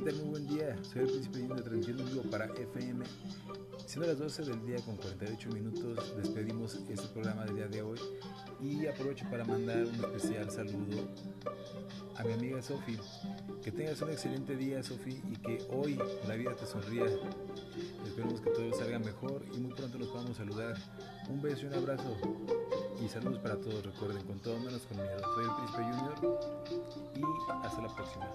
Muy 0.00 0.30
buen 0.30 0.46
día, 0.46 0.78
Soy 0.82 1.02
el 1.02 1.08
Príncipe 1.08 1.40
Junior 1.40 1.60
transmitiendo 1.60 2.02
en 2.02 2.08
vivo 2.08 2.22
para 2.30 2.46
FM. 2.46 3.04
Siendo 3.86 4.08
las 4.08 4.18
12 4.18 4.44
del 4.44 4.66
día 4.66 4.76
con 4.78 4.96
48 4.96 5.50
minutos, 5.50 6.16
despedimos 6.16 6.78
este 6.88 7.06
programa 7.08 7.44
del 7.44 7.56
día 7.56 7.68
de 7.68 7.82
hoy 7.82 7.98
y 8.62 8.86
aprovecho 8.86 9.26
para 9.30 9.44
mandar 9.44 9.84
un 9.84 9.94
especial 9.96 10.50
saludo 10.50 11.06
a 12.16 12.24
mi 12.24 12.32
amiga 12.32 12.62
Sofi. 12.62 12.98
Que 13.62 13.70
tengas 13.70 14.00
un 14.00 14.10
excelente 14.10 14.56
día, 14.56 14.82
Sofi, 14.82 15.20
y 15.30 15.36
que 15.36 15.62
hoy 15.70 15.98
la 16.26 16.34
vida 16.34 16.56
te 16.56 16.64
sonría. 16.64 17.04
Esperemos 18.06 18.40
que 18.40 18.50
todo 18.50 18.72
salga 18.72 18.98
mejor 19.00 19.44
y 19.54 19.58
muy 19.58 19.74
pronto 19.74 19.98
nos 19.98 20.08
podamos 20.08 20.36
saludar. 20.38 20.76
Un 21.28 21.42
beso 21.42 21.64
y 21.64 21.66
un 21.66 21.74
abrazo 21.74 22.16
y 23.04 23.08
saludos 23.08 23.38
para 23.40 23.56
todos. 23.56 23.84
Recuerden, 23.84 24.26
con 24.26 24.40
todo 24.40 24.58
menos 24.60 24.80
con 24.86 24.96
miedo. 24.96 25.20
Soy 25.34 25.44
el 25.44 25.50
Príncipe 25.56 25.82
Junior 25.82 26.40
y 27.16 27.64
hasta 27.66 27.82
la 27.82 27.94
próxima. 27.94 28.30